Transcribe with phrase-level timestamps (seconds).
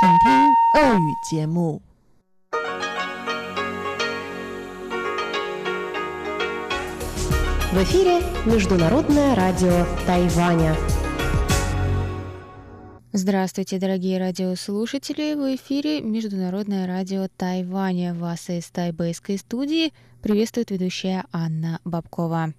[0.00, 0.30] 请听
[0.74, 1.82] 俄语节目。
[7.72, 10.74] В эфире Международное радио Тайваня.
[13.12, 15.34] Здравствуйте, дорогие радиослушатели!
[15.34, 18.14] В эфире Международное радио Тайваня.
[18.14, 19.92] Вас из тайбэйской студии
[20.22, 22.54] приветствует ведущая Анна Бабкова.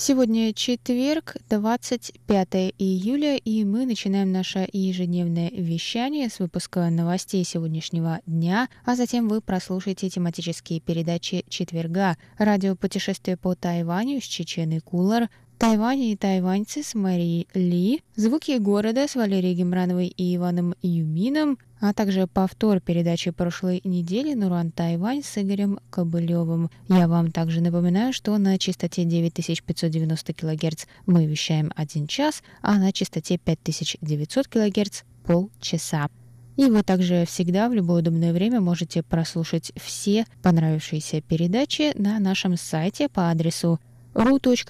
[0.00, 8.68] Сегодня четверг, 25 июля, и мы начинаем наше ежедневное вещание с выпуска новостей сегодняшнего дня,
[8.84, 16.02] а затем вы прослушаете тематические передачи четверга, радио «Путешествие по Тайваню» с Чеченой Кулар, Тайвань
[16.02, 22.26] и тайваньцы с Марией Ли, звуки города с Валерией Гемрановой и Иваном Юмином, а также
[22.26, 26.70] повтор передачи прошлой недели «Нуран Тайвань» с Игорем Кобылевым.
[26.88, 32.92] Я вам также напоминаю, что на частоте 9590 кГц мы вещаем один час, а на
[32.92, 36.08] частоте 5900 кГц– полчаса.
[36.56, 42.56] И вы также всегда в любое удобное время можете прослушать все понравившиеся передачи на нашем
[42.56, 43.78] сайте по адресу
[44.14, 44.60] ru.rti.org.tw.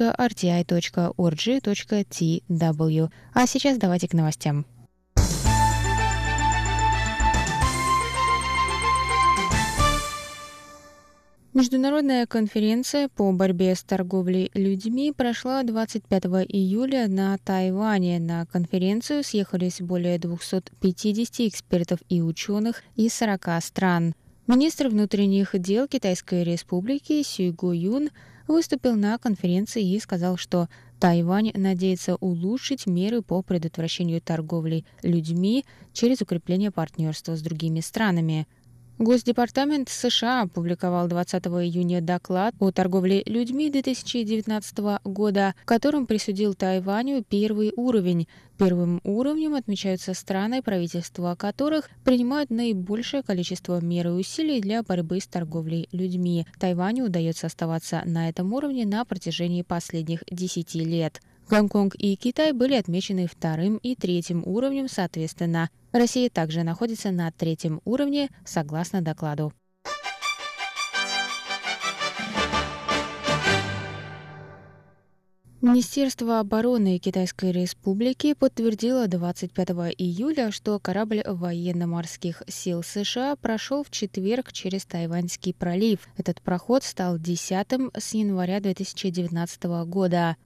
[3.32, 4.66] А сейчас давайте к новостям.
[11.58, 18.20] Международная конференция по борьбе с торговлей людьми прошла 25 июля на Тайване.
[18.20, 24.14] На конференцию съехались более 250 экспертов и ученых из 40 стран.
[24.46, 28.10] Министр внутренних дел Китайской республики Сюйго Юн
[28.46, 30.68] выступил на конференции и сказал, что
[31.00, 38.46] Тайвань надеется улучшить меры по предотвращению торговли людьми через укрепление партнерства с другими странами–
[38.98, 47.22] Госдепартамент США опубликовал 20 июня доклад о торговле людьми 2019 года, в котором присудил Тайваню
[47.22, 48.26] первый уровень.
[48.58, 55.28] Первым уровнем отмечаются страны, правительства которых принимают наибольшее количество мер и усилий для борьбы с
[55.28, 56.44] торговлей людьми.
[56.58, 61.20] Тайваню удается оставаться на этом уровне на протяжении последних 10 лет.
[61.48, 65.70] Гонконг и Китай были отмечены вторым и третьим уровнем соответственно.
[65.92, 69.52] Россия также находится на третьем уровне, согласно докладу.
[75.60, 84.52] Министерство обороны Китайской Республики подтвердило 25 июля, что корабль военно-морских сил США прошел в четверг
[84.52, 86.06] через Тайваньский пролив.
[86.16, 90.36] Этот проход стал десятым с января 2019 года.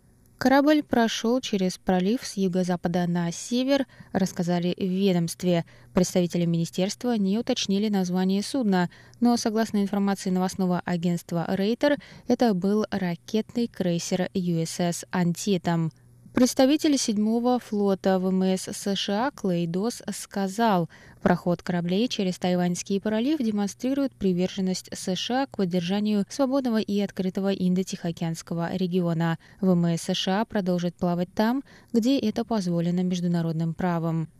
[0.42, 5.64] Корабль прошел через пролив с юго-запада на север, рассказали в ведомстве.
[5.94, 13.68] Представители министерства не уточнили название судна, но, согласно информации новостного агентства Рейтер, это был ракетный
[13.68, 15.92] крейсер USS «Антитом».
[16.34, 20.88] Представитель седьмого флота ВМС США Клейдос сказал,
[21.20, 29.38] проход кораблей через Тайваньский пролив демонстрирует приверженность США к поддержанию свободного и открытого Индо-Тихоокеанского региона.
[29.60, 31.62] ВМС США продолжит плавать там,
[31.92, 34.30] где это позволено международным правом.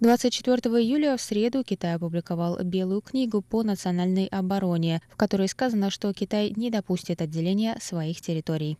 [0.00, 6.12] 24 июля в среду Китай опубликовал Белую книгу по национальной обороне, в которой сказано, что
[6.12, 8.78] Китай не допустит отделения своих территорий.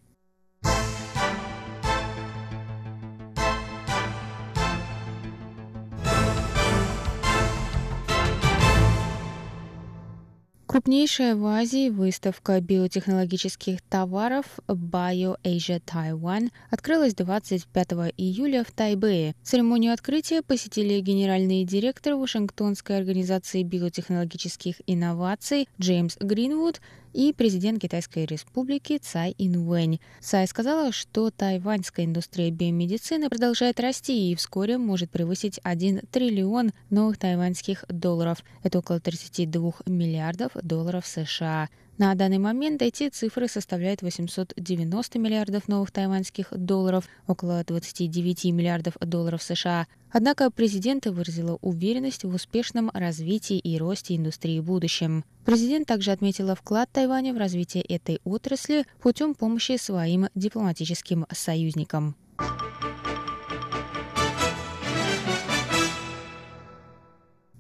[10.77, 19.35] Крупнейшая в Азии выставка биотехнологических товаров Bio Asia Taiwan открылась 25 июля в Тайбэе.
[19.43, 28.99] Церемонию открытия посетили генеральный директор Вашингтонской организации биотехнологических инноваций Джеймс Гринвуд и президент Китайской республики
[28.99, 30.01] Цай Инвэнь.
[30.21, 37.19] Цай сказала, что тайваньская индустрия биомедицины продолжает расти и вскоре может превысить 1 триллион новых
[37.19, 38.45] тайваньских долларов.
[38.63, 41.69] Это около 32 миллиардов долларов США.
[41.99, 49.43] На данный момент эти цифры составляют 890 миллиардов новых тайваньских долларов, около 29 миллиардов долларов
[49.43, 49.87] США.
[50.13, 55.25] Однако президент выразила уверенность в успешном развитии и росте индустрии в будущем.
[55.47, 62.15] Президент также отметила вклад Тайваня в развитие этой отрасли путем помощи своим дипломатическим союзникам.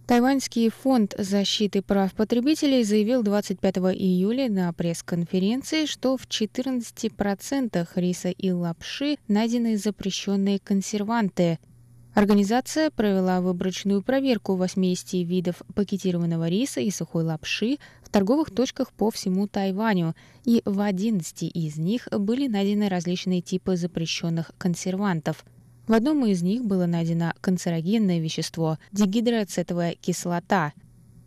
[0.06, 8.52] Тайваньский фонд защиты прав потребителей заявил 25 июля на пресс-конференции, что в 14% риса и
[8.52, 11.58] лапши найдены запрещенные консерванты.
[12.14, 19.10] Организация провела выборочную проверку 80 видов пакетированного риса и сухой лапши в торговых точках по
[19.10, 20.14] всему Тайваню,
[20.44, 25.44] и в 11 из них были найдены различные типы запрещенных консервантов.
[25.86, 30.72] В одном из них было найдено канцерогенное вещество– дигидроацетовая кислота–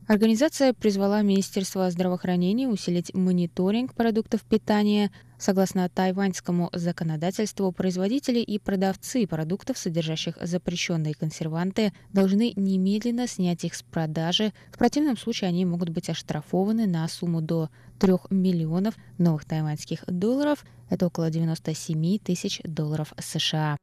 [0.10, 5.12] Организация призвала Министерство здравоохранения усилить мониторинг продуктов питания.
[5.38, 13.84] Согласно тайваньскому законодательству, производители и продавцы продуктов, содержащих запрещенные консерванты, должны немедленно снять их с
[13.84, 14.52] продажи.
[14.74, 17.70] В противном случае они могут быть оштрафованы на сумму до
[18.00, 20.66] 3 миллионов новых тайваньских долларов.
[20.90, 23.78] Это около 97 тысяч долларов США.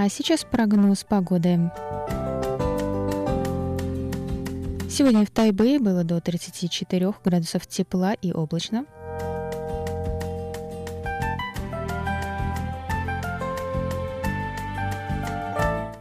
[0.00, 1.70] А сейчас прогноз погоды.
[4.98, 8.84] Сегодня в Тайбэе было до 34 градусов тепла и облачно.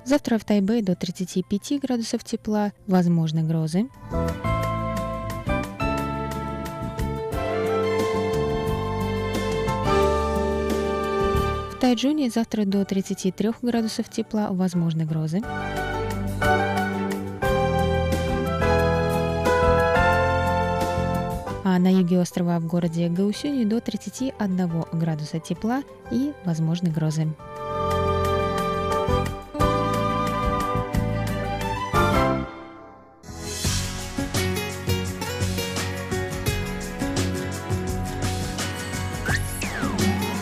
[0.03, 3.87] Завтра в Тайбэе до 35 градусов тепла, возможны грозы.
[11.69, 15.43] В Тайджуне завтра до 33 градусов тепла, возможны грозы.
[21.87, 27.27] На юге острова в городе Гаусюни до 31 градуса тепла и возможны грозы.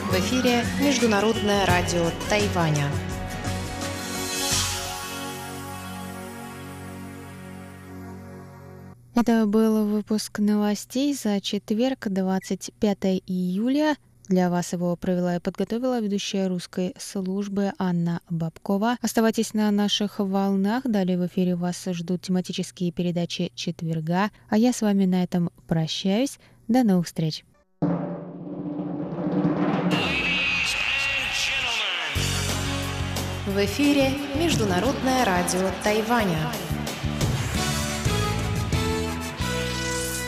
[0.09, 2.89] В эфире Международное радио Тайваня.
[9.15, 13.95] Это был выпуск новостей за четверг, 25 июля.
[14.27, 18.97] Для вас его провела и подготовила ведущая русской службы Анна Бабкова.
[19.01, 20.83] Оставайтесь на наших волнах.
[20.83, 24.31] Далее в эфире вас ждут тематические передачи четверга.
[24.49, 26.37] А я с вами на этом прощаюсь.
[26.67, 27.45] До новых встреч.
[33.45, 36.51] В эфире Международное радио Тайваня.